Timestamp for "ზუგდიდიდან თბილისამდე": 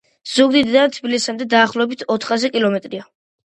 0.29-1.49